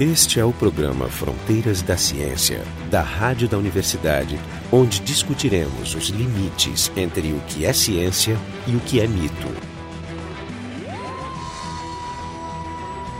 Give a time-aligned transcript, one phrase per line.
[0.00, 4.40] Este é o programa Fronteiras da Ciência, da Rádio da Universidade,
[4.72, 9.48] onde discutiremos os limites entre o que é ciência e o que é mito.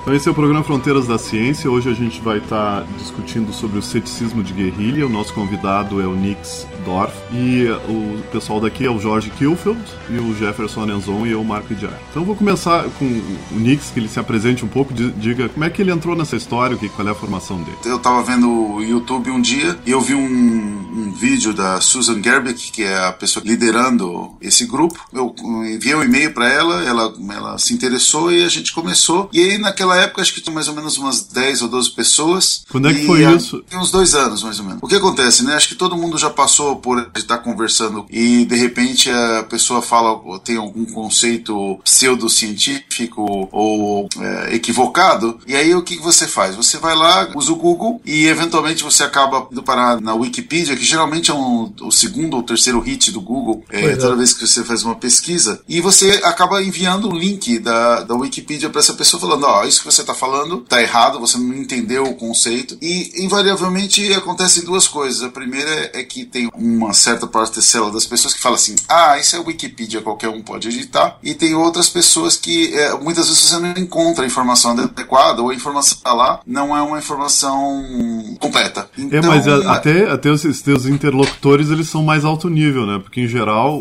[0.00, 1.70] Então esse é o programa Fronteiras da Ciência.
[1.70, 5.06] Hoje a gente vai estar discutindo sobre o ceticismo de guerrilha.
[5.06, 9.80] O nosso convidado é o Nix Dorf e o pessoal daqui é o Jorge Kilfield
[10.10, 11.98] e o Jefferson Enzon e eu, Marco Idiar.
[12.10, 15.70] Então vou começar com o Nix, que ele se apresente um pouco, diga como é
[15.70, 17.76] que ele entrou nessa história, qual é a formação dele.
[17.84, 22.22] Eu estava vendo o YouTube um dia e eu vi um, um vídeo da Susan
[22.22, 24.98] Gerbeck, que é a pessoa liderando esse grupo.
[25.12, 29.28] Eu enviei um e-mail para ela, ela, ela se interessou e a gente começou.
[29.32, 31.90] E aí naquela naquela época acho que tinha mais ou menos umas 10 ou 12
[31.90, 32.64] pessoas.
[32.70, 33.62] Quando é que foi isso?
[33.68, 34.80] Tem uns dois anos, mais ou menos.
[34.82, 35.54] O que acontece, né?
[35.54, 40.38] Acho que todo mundo já passou por estar conversando e de repente a pessoa fala,
[40.40, 46.54] tem algum conceito pseudocientífico ou é, equivocado, e aí o que você faz?
[46.56, 50.84] Você vai lá, usa o Google e eventualmente você acaba indo parar na Wikipedia, que
[50.84, 54.64] geralmente é um, o segundo ou terceiro hit do Google, é, toda vez que você
[54.64, 59.20] faz uma pesquisa, e você acaba enviando um link da, da Wikipedia para essa pessoa
[59.20, 62.76] falando, ó, oh, isso que você está falando está errado, você não entendeu o conceito.
[62.80, 65.22] E, invariavelmente, acontecem duas coisas.
[65.22, 69.36] A primeira é que tem uma certa parcela das pessoas que fala assim: ah, isso
[69.36, 71.18] é Wikipedia, qualquer um pode editar.
[71.22, 75.50] E tem outras pessoas que é, muitas vezes você não encontra a informação adequada ou
[75.50, 78.88] a informação está lá não é uma informação completa.
[78.96, 82.98] Então, é, mas a, até, até os teus interlocutores eles são mais alto nível, né?
[82.98, 83.80] Porque em geral,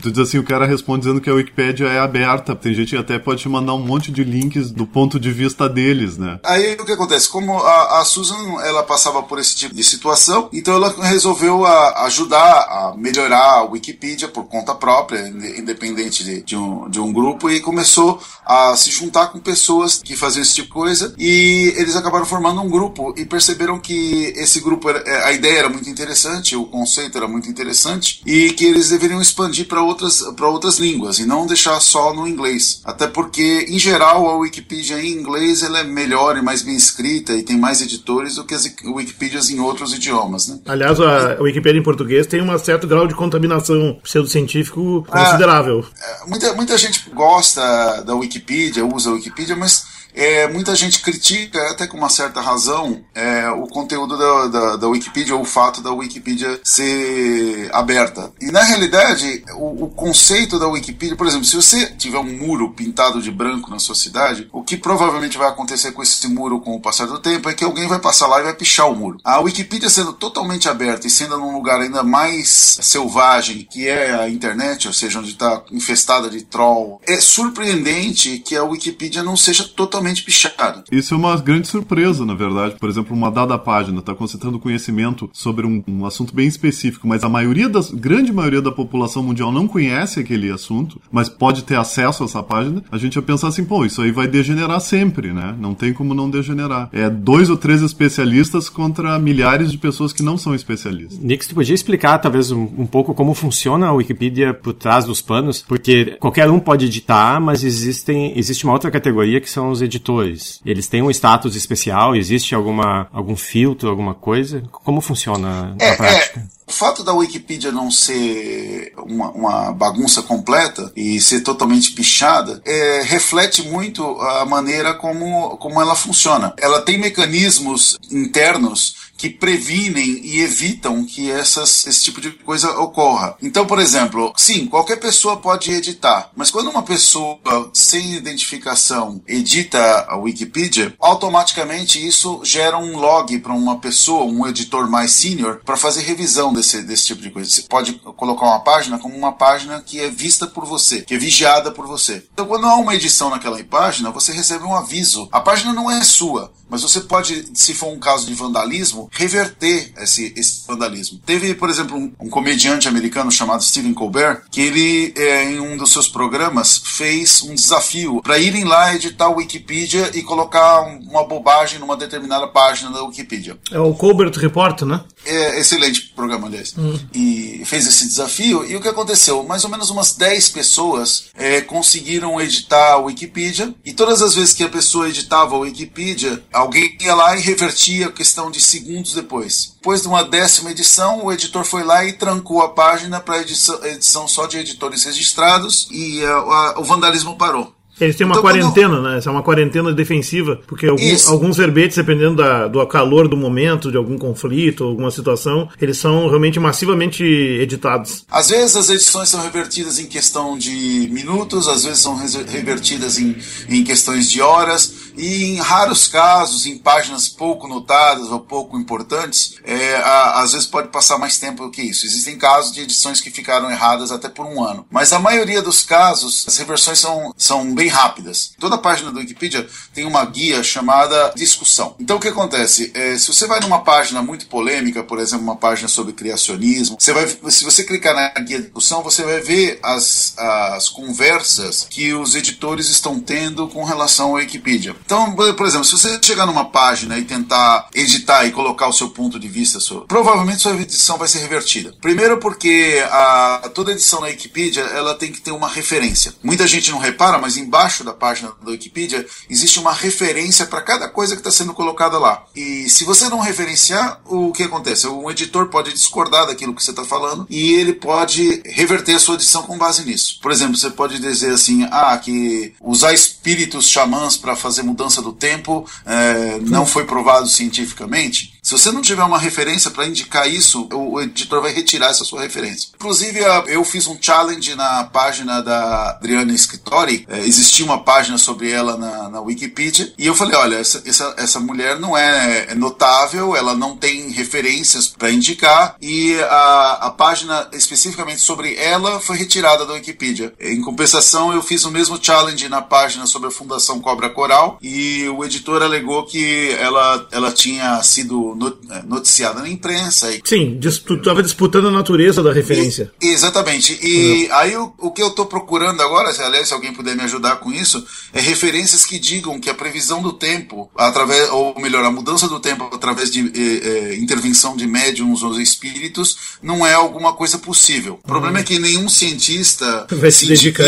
[0.00, 2.54] tu diz assim, o cara responde dizendo que a Wikipedia é aberta.
[2.54, 5.68] Tem gente que até pode te mandar um monte de links do ponto de vista
[5.68, 6.40] deles, né?
[6.44, 7.28] Aí o que acontece?
[7.28, 12.04] Como a, a Susan ela passava por esse tipo de situação, então ela resolveu a,
[12.18, 17.48] ajudar a melhorar a Wikipedia por conta própria, independente de, de, um, de um grupo,
[17.48, 21.96] e começou a se juntar com pessoas que faziam esse tipo de coisa, e eles
[21.96, 25.88] acabaram formando um grupo e perceberam que esse grupo, era, é, a ideia era muito
[25.88, 31.18] interessante, o conceito era muito interessante, e que eles deveriam expandir para outras, outras línguas
[31.18, 32.80] e não deixar só no inglês.
[32.84, 37.32] Até porque, em geral, a Wikipedia em inglês ela é melhor e mais bem escrita
[37.34, 40.48] e tem mais editores do que as Wikipedias em outros idiomas.
[40.48, 40.58] Né?
[40.66, 45.84] Aliás, a Wikipedia em português tem um certo grau de contaminação pseudocientífico considerável.
[46.00, 49.86] Ah, muita, muita gente gosta da Wikipedia, usa a Wikipedia, mas
[50.18, 54.88] é, muita gente critica, até com uma certa razão, é, o conteúdo da, da, da,
[54.88, 58.32] Wikipedia ou o fato da Wikipedia ser aberta.
[58.40, 62.72] E na realidade, o, o, conceito da Wikipedia, por exemplo, se você tiver um muro
[62.72, 66.74] pintado de branco na sua cidade, o que provavelmente vai acontecer com esse muro com
[66.74, 69.20] o passar do tempo é que alguém vai passar lá e vai pichar o muro.
[69.22, 74.28] A Wikipedia sendo totalmente aberta e sendo num lugar ainda mais selvagem que é a
[74.28, 79.62] internet, ou seja, onde está infestada de troll, é surpreendente que a Wikipedia não seja
[79.62, 80.84] totalmente totalmente pichado.
[80.90, 82.76] Isso é uma grande surpresa, na verdade.
[82.78, 87.22] Por exemplo, uma dada página está concentrando conhecimento sobre um, um, assunto bem específico, mas
[87.22, 91.76] a maioria das, grande maioria da população mundial não conhece aquele assunto, mas pode ter
[91.76, 92.82] acesso a essa página.
[92.90, 95.54] A gente vai pensar assim, pô, isso aí vai degenerar sempre, né?
[95.58, 96.88] Não tem como não degenerar.
[96.92, 101.18] É dois ou três especialistas contra milhares de pessoas que não são especialistas.
[101.18, 105.20] Nick, você podia explicar talvez um, um pouco como funciona a Wikipedia por trás dos
[105.20, 105.62] panos?
[105.66, 109.97] Porque qualquer um pode editar, mas existem, existe uma outra categoria que são os editores
[109.98, 110.60] editores?
[110.64, 112.16] Eles têm um status especial?
[112.16, 114.62] Existe alguma, algum filtro, alguma coisa?
[114.70, 116.40] Como funciona na é, prática?
[116.40, 116.58] É.
[116.68, 123.02] O fato da Wikipedia não ser uma, uma bagunça completa e ser totalmente pichada é,
[123.04, 126.52] reflete muito a maneira como, como ela funciona.
[126.58, 133.36] Ela tem mecanismos internos que previnem e evitam que essas, esse tipo de coisa ocorra.
[133.42, 137.38] Então, por exemplo, sim, qualquer pessoa pode editar, mas quando uma pessoa
[137.74, 144.88] sem identificação edita a Wikipedia, automaticamente isso gera um log para uma pessoa, um editor
[144.88, 147.50] mais senior, para fazer revisão desse, desse tipo de coisa.
[147.50, 151.18] Você pode colocar uma página como uma página que é vista por você, que é
[151.18, 152.24] vigiada por você.
[152.32, 155.28] Então, quando há uma edição naquela página, você recebe um aviso.
[155.32, 159.92] A página não é sua, mas você pode, se for um caso de vandalismo, reverter
[159.98, 161.20] esse, esse vandalismo.
[161.24, 165.76] Teve, por exemplo, um, um, comediante americano chamado Stephen Colbert, que ele, é, em um
[165.76, 171.24] dos seus programas, fez um desafio para irem lá editar a Wikipedia e colocar uma
[171.24, 173.56] bobagem numa determinada página da Wikipedia.
[173.70, 175.00] É o Colbert Report, né?
[175.24, 176.74] É, excelente programa, aliás.
[176.76, 176.98] Hum.
[177.12, 179.42] E fez esse desafio, e o que aconteceu?
[179.42, 184.54] Mais ou menos umas 10 pessoas é, conseguiram editar a Wikipedia, e todas as vezes
[184.54, 189.12] que a pessoa editava a Wikipedia, alguém ia lá e revertia a questão de segundos
[189.12, 189.74] depois.
[189.74, 193.84] Depois de uma décima edição, o editor foi lá e trancou a página para edição,
[193.84, 197.77] edição só de editores registrados e a, a, o vandalismo parou.
[198.00, 199.18] Eles têm uma Então, quando- quarentena, né?
[199.18, 201.30] Essa é uma quarentena defensiva, porque Isso.
[201.30, 206.28] alguns verbetes, dependendo da- do calor do momento, de algum conflito, alguma situação, eles são
[206.28, 208.24] realmente massivamente editados.
[208.30, 213.36] Às vezes as edições são revertidas em questão de minutos, às vezes são revertidas em,
[213.68, 219.54] em questões de horas, e em raros casos, em páginas pouco notadas ou pouco importantes,
[219.64, 222.06] é, a- às vezes pode passar mais tempo do que isso.
[222.06, 224.86] Existem casos de edições que ficaram erradas até por um ano.
[224.90, 228.52] Mas a maioria dos casos, as reversões são, são bem rápidas.
[228.58, 231.94] Toda página do Wikipedia tem uma guia chamada discussão.
[231.98, 232.90] Então o que acontece?
[232.94, 237.12] É, se você vai numa página muito polêmica, por exemplo, uma página sobre criacionismo, você
[237.12, 242.34] vai, se você clicar na guia discussão, você vai ver as, as conversas que os
[242.34, 244.94] editores estão tendo com relação ao Wikipedia.
[245.08, 249.08] Então, por exemplo, se você chegar numa página e tentar editar e colocar o seu
[249.08, 251.94] ponto de vista provavelmente sua edição vai ser revertida.
[251.98, 256.34] Primeiro porque a, toda edição na Wikipedia ela tem que ter uma referência.
[256.42, 261.08] Muita gente não repara, mas embaixo da página da Wikipedia existe uma referência para cada
[261.08, 262.44] coisa que está sendo colocada lá.
[262.54, 265.06] E se você não referenciar, o que acontece?
[265.06, 269.36] O editor pode discordar daquilo que você está falando e ele pode reverter a sua
[269.36, 270.38] edição com base nisso.
[270.42, 275.32] Por exemplo, você pode dizer assim, ah, que usar espíritos xamãs para fazer mudança do
[275.32, 278.57] tempo eh, não foi provado cientificamente.
[278.68, 282.42] Se você não tiver uma referência para indicar isso, o editor vai retirar essa sua
[282.42, 282.90] referência.
[282.96, 287.24] Inclusive, eu fiz um challenge na página da Adriana Scrittori.
[287.30, 290.12] É, existia uma página sobre ela na, na Wikipedia.
[290.18, 294.28] E eu falei: olha, essa, essa, essa mulher não é, é notável, ela não tem
[294.28, 295.96] referências para indicar.
[295.98, 300.52] E a, a página especificamente sobre ela foi retirada da Wikipedia.
[300.60, 304.78] Em compensação, eu fiz o mesmo challenge na página sobre a Fundação Cobra Coral.
[304.82, 308.57] E o editor alegou que ela, ela tinha sido
[309.06, 310.30] noticiada na imprensa.
[310.32, 313.12] E Sim, estava disputando a natureza da referência.
[313.22, 313.98] e- exatamente.
[314.02, 317.22] E aí o, o que eu estou procurando agora, se, aliás, se alguém puder me
[317.22, 322.04] ajudar com isso, é referências que digam que a previsão do tempo, através, ou melhor,
[322.04, 326.94] a mudança do tempo através de eh, eh, intervenção de médiums ou espíritos, não é
[326.94, 328.18] alguma coisa possível.
[328.22, 330.86] O problema é que nenhum cientista Vai se dedicar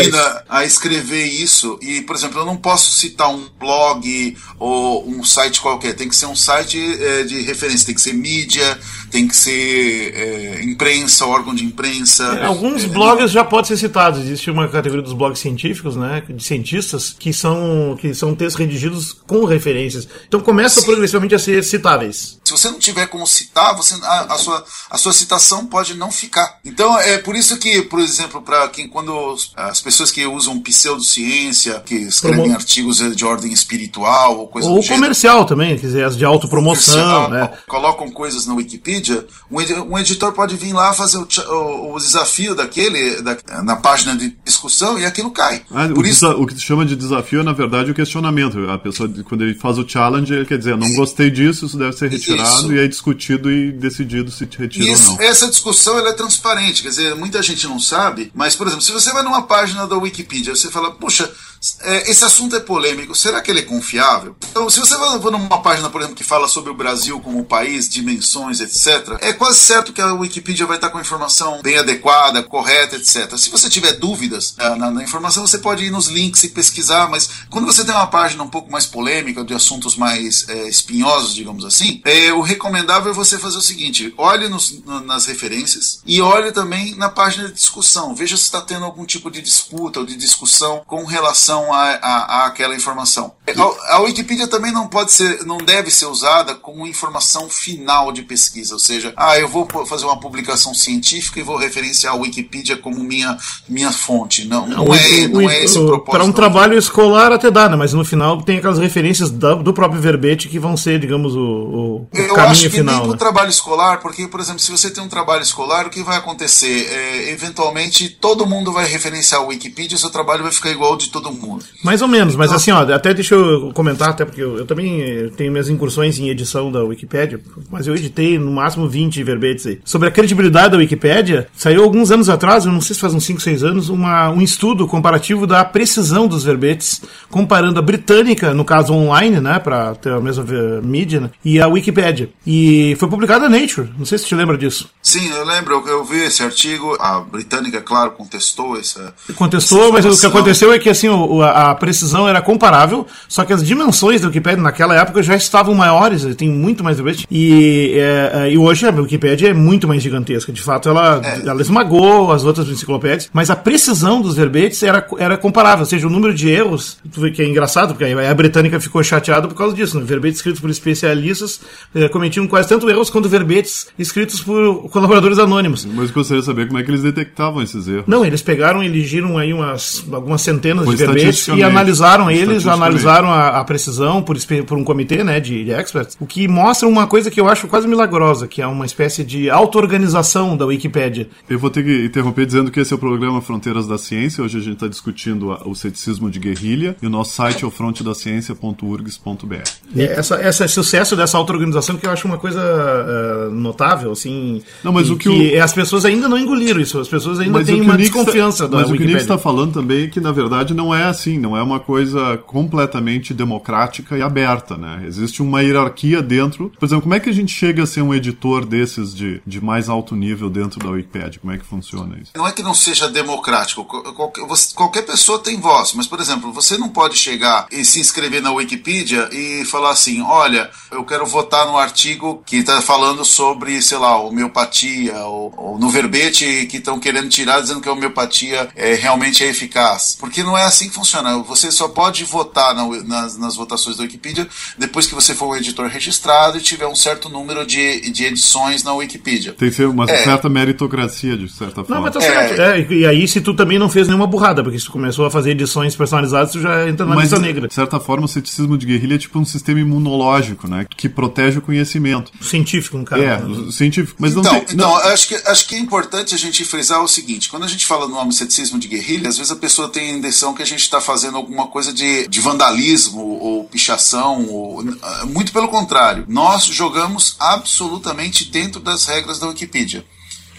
[0.49, 1.77] a escrever isso.
[1.81, 5.93] E, por exemplo, eu não posso citar um blog ou um site qualquer.
[5.93, 8.79] Tem que ser um site eh, de referência, tem que ser mídia,
[9.09, 12.43] tem que ser eh, imprensa, órgão de imprensa.
[12.45, 14.19] Alguns Eh, blogs já podem ser citados.
[14.21, 16.23] Existe uma categoria dos blogs científicos, né?
[16.29, 20.07] De cientistas, que são, que são textos redigidos com referências.
[20.27, 20.87] Então começam Sim.
[20.87, 22.39] progressivamente a ser citáveis.
[22.43, 26.11] Se você não tiver como citar, você, a, a sua, a sua citação pode não
[26.11, 26.59] ficar.
[26.65, 31.79] Então é por isso que, por exemplo, para quem quando as pessoas que usam pseudociência,
[31.85, 36.03] que escrevem Promo- artigos de ordem espiritual ou coisa Ou do comercial também, quer dizer,
[36.05, 37.50] as de autopromoção, né?
[37.67, 42.55] Colocam coisas no Wikipedia, um, edi- editor pode vir lá fazer o, o- o desafio
[42.55, 45.63] daquele da- na página de discussão e aquilo cai.
[45.71, 48.69] Ah, Por o, isso, o que se chama de desafio é, na verdade, o questionamento.
[48.69, 51.93] A pessoa, quando ele faz o challenge, ele quer dizer, não gostei disso, isso deve
[51.93, 52.73] ser retirado, Isso.
[52.73, 55.21] e é discutido e decidido se retira ou Isso, não.
[55.21, 59.11] essa discussão é transparente, quer dizer, muita gente não sabe, mas, por exemplo, se você
[59.11, 63.51] vai numa página da Wikipedia, você fala, puxa, é, esse assunto é polêmico, será que
[63.51, 64.35] ele é confiável?
[64.49, 67.87] Então, se você vai numa página, por exemplo, que fala sobre o Brasil como país,
[67.87, 72.41] dimensões, etc., é quase certo que a Wikipedia vai estar com a informação bem adequada,
[72.41, 73.37] correta, etc.
[73.37, 77.07] Se você tiver dúvidas ah, na, na informação, você pode ir nos links e pesquisar,
[77.09, 81.35] mas quando você tem uma página um pouco mais polêmica, de assuntos mais é, espinhosos,
[81.35, 85.99] digamos assim, é, o recomendável é você fazer o seguinte: olhe nos- no- nas referências
[86.07, 88.15] e olhe também na página de discussão.
[88.15, 92.25] Veja se está tendo algum tipo de disputa ou de discussão com relação a, a-
[92.43, 93.33] a aquela informação.
[93.57, 98.21] A, a Wikipedia também não pode ser, não deve ser usada como informação final de
[98.23, 102.77] pesquisa, ou seja, ah, eu vou fazer uma publicação científica e vou referenciar a Wikipedia
[102.77, 104.45] como minha, minha fonte.
[104.47, 106.11] Não, não, é, não é esse o propósito.
[106.11, 107.75] Para um trabalho escolar até dá, né?
[107.75, 111.39] Mas no final tem aquelas referências da- do próprio verbete que vão ser, digamos, o,
[111.41, 112.93] o- Eu caminho acho que final.
[112.95, 113.17] nem para o né?
[113.17, 116.87] trabalho escolar, porque, por exemplo, se você tem um trabalho escolar, o que vai acontecer?
[116.91, 120.91] É, eventualmente, todo mundo vai referenciar o Wikipedia e o seu trabalho vai ficar igual
[120.91, 121.40] ao de todo mundo.
[121.83, 124.65] Mais ou menos, mas Então- assim, ó, até deixa eu comentar, até porque eu, eu
[124.65, 129.65] também tenho minhas incursões em edição da Wikipédia, mas eu editei no máximo 20 verbetes
[129.65, 129.79] aí.
[129.83, 133.23] Sobre a credibilidade da Wikipédia, saiu alguns anos atrás, eu não sei se faz uns
[133.25, 138.65] 5, 6 anos, uma, um estudo comparativo da precisão dos verbetes, comparando a britânica, no
[138.65, 140.43] caso online, né, para ter a mesma
[140.83, 142.29] mídia, né, e a Wikipédia.
[142.45, 144.89] E foi publicado na Nature, não sei se te lembra disso.
[145.01, 149.13] Sim, eu lembro, eu, vi esse artigo, a britânica, claro, contestou essa.
[149.35, 153.45] Contestou, essa mas o que aconteceu é que assim, o- a, precisão era comparável, só
[153.45, 157.27] que as dimensões da Wikipedia naquela época já estavam maiores, tem muito mais verbete.
[157.29, 160.51] E, é, é, e hoje a Wikipedia é muito mais gigantesca.
[160.51, 165.37] De fato, ela, ela esmagou as outras enciclopédias, mas a precisão dos verbetes era, era
[165.37, 165.81] comparável.
[165.81, 169.03] Ou seja, o número de erros, tu vê que é engraçado, porque a britânica ficou
[169.03, 169.99] chateada por causa disso.
[169.99, 170.05] Né?
[170.05, 171.61] Verbetes escritos por especialistas
[171.93, 175.85] eh, cometiam quase tanto erros quanto verbetes escritos por colaboradores anônimos.
[175.85, 178.05] Mas eu gostaria de saber como é que eles detectavam esses erros.
[178.07, 181.63] Não, eles pegaram e elegiram aí umas, algumas centenas Foi de verbetes e estatisticamente.
[181.63, 184.35] analisaram eles, analisaram a, a precisão por,
[184.65, 187.67] por um comitê né, de, de experts, o que mostra uma coisa que eu acho
[187.67, 191.27] quase milagrosa, que é uma espécie de auto-organização da Wikipédia.
[191.49, 194.43] Eu vou ter que interromper dizendo que esse é o programa Fronteiras da Ciência.
[194.43, 197.67] Hoje a gente está discutindo a- o ceticismo de guerrilha e o nosso site é
[197.67, 199.63] o frontedaciencia.urgs.br.
[199.95, 204.61] E essa, esse sucesso dessa auto-organização que eu acho uma coisa eh, notável, assim.
[204.83, 207.63] Não, mas e o que as pessoas ainda não engoliram isso, as pessoas ainda Mas
[207.63, 209.37] o têm que uma o Nick desconfiança está, da Mas o que o Nick está
[209.37, 211.37] falando também é que, na verdade, não é assim.
[211.37, 215.03] Não é uma coisa completamente democrática e aberta, né?
[215.05, 216.71] Existe uma hierarquia dentro.
[216.79, 219.63] Por exemplo, como é que a gente chega a ser um editor desses de, de
[219.63, 221.39] mais alto nível dentro da Wikipedia?
[221.39, 222.31] Como é que funciona isso?
[222.35, 226.51] Não é que não seja democrático, qual- qualquer, qualquer pessoa tem voz, mas, por exemplo,
[226.51, 231.25] você não pode chegar e se inscrever na Wikipedia e falar assim: olha, eu quero
[231.25, 236.77] votar no artigo que está falando sobre, sei lá, homeopatia, ou, ou no verbete que
[236.77, 240.15] estão querendo tirar, dizendo que a homeopatia é, realmente é eficaz.
[240.19, 241.37] Porque não é assim que funciona.
[241.39, 245.55] Você só pode votar na- nas, nas votações da Wikipedia depois que você for um
[245.55, 249.53] editor registrado e tiver um certo número de, de edições na Wikipedia.
[249.53, 250.23] Tem que ser uma É.
[250.23, 251.95] certa meritocracia, de certa forma.
[251.95, 252.47] Não, mas tá É.
[252.47, 252.61] certo.
[252.61, 255.25] É, e- e aí, se tu também não fez nenhuma burrada, porque se tu começou
[255.25, 257.67] a fazer edições personalizadas, tu já entra na Mas, lista negra.
[257.67, 260.85] de certa forma, o ceticismo de guerrilha é tipo um sistema imunológico, né?
[260.89, 262.31] Que protege o conhecimento.
[262.41, 263.21] Científico, no caso.
[263.23, 263.45] É, né?
[263.45, 264.17] o científico.
[264.19, 264.75] Mas não então, tem.
[264.75, 267.67] então não- acho, que, acho que é importante a gente frisar o seguinte: quando a
[267.67, 270.61] gente fala no nome ceticismo de guerrilha, às vezes a pessoa tem a intenção que
[270.61, 274.45] a gente está fazendo alguma coisa de, de vandalismo ou pichação.
[274.47, 280.05] Ou, ah, muito pelo contrário, nós jogamos absolutamente dentro das regras da Wikipedia.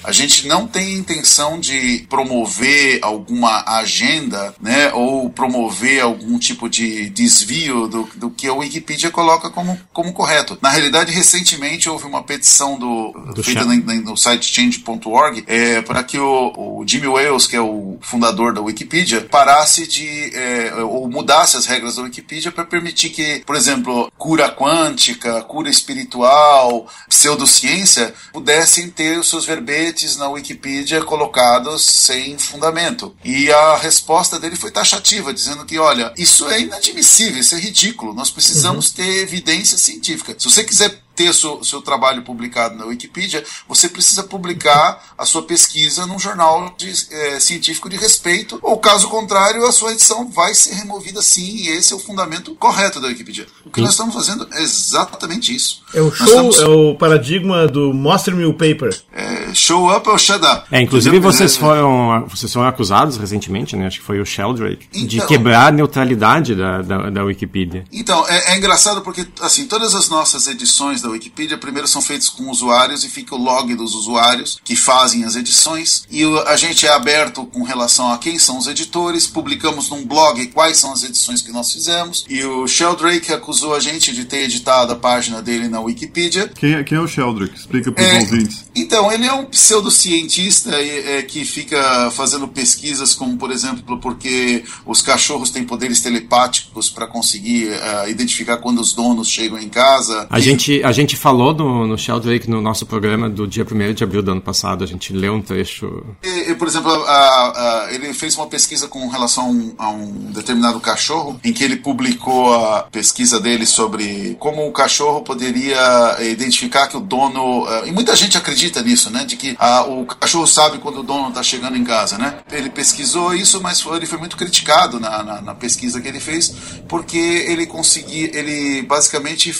[0.04, 7.08] A gente não tem intenção de promover alguma agenda, né, ou promover algum tipo de
[7.10, 10.58] desvio do, do que a Wikipedia coloca como, como correto.
[10.60, 13.66] Na realidade, recentemente houve uma petição do, feita Chan.
[13.66, 17.96] na- na- no site change.org é, para que o, o Jimmy Wales, que é o
[18.00, 23.42] fundador da Wikipedia, parasse de é, ou mudasse as regras da Wikipedia para permitir que,
[23.46, 31.84] por exemplo, cura quântica, cura espiritual, pseudociência pudessem ter os seus verbetes na Wikipedia colocados
[31.84, 33.14] sem fundamento.
[33.24, 38.14] E a resposta dele foi taxativa, dizendo que, olha, isso é inadmissível, isso é ridículo,
[38.14, 40.34] nós precisamos ter evidência científica.
[40.38, 45.42] Se você quiser ter seu, seu trabalho publicado na Wikipedia, você precisa publicar a sua
[45.42, 50.54] pesquisa num jornal de, eh, científico de respeito, ou caso contrário, a sua edição vai
[50.54, 53.46] ser removida sim, e esse é o fundamento correto da Wikipedia.
[53.64, 55.82] O que nós estamos fazendo é exatamente isso.
[55.94, 59.00] É o show, estamos- é o paradigma do Mostre-me o paper.
[59.12, 60.64] é, show up ou shut up.
[60.70, 63.86] É, inclusive vocês É, foram, vocês foram acusados recentemente, né?
[63.86, 67.84] Acho que foi o Sheldrake, de Então- quebrar a neutralidade da, da, da Wikipedia.
[67.92, 72.28] Então, é, é engraçado porque, assim, todas as nossas edições da Wikipedia, primeiro são feitas
[72.28, 76.04] com usuários e fica o log dos usuários que fazem as edições.
[76.10, 80.04] E o- a gente é aberto com relação a quem são os editores, publicamos num
[80.04, 82.24] blog quais são as edições que nós fizemos.
[82.28, 86.48] E o Sheldrake acusou a gente de ter editado a página dele na Wikipedia.
[86.48, 87.54] Quem, é, quem é o Sheldrick?
[87.58, 88.64] Explica para os É, ouvintes.
[88.74, 94.64] então, ele é um pseudocientista é, é, que fica fazendo pesquisas como, por exemplo, porque
[94.86, 100.26] os cachorros têm poderes telepáticos para conseguir eh, identificar quando os donos chegam em casa.
[100.30, 104.04] A gente, a gente falou no, no Sheldrake no nosso programa do dia 1 de
[104.04, 106.02] abril do ano passado, a gente leu um trecho.
[106.22, 110.32] E, e, por exemplo, a- a- ele fez uma pesquisa com relação a um, a
[110.34, 116.30] determinado cachorro, em que ele publicou a pesquisa dele sobre como o cachorro poderia eh,
[116.30, 117.66] identificar que o dono.
[117.68, 119.24] eh, e muita gente acredita nisso, né?
[119.24, 122.38] De que ah, o cachorro sabe quando o dono está chegando em casa, né?
[122.50, 126.20] Ele pesquisou isso, mas foi- ele foi muito criticado na, na, na pesquisa que ele
[126.20, 126.54] fez,
[126.88, 128.30] porque ele conseguia.
[128.36, 129.52] Ele basicamente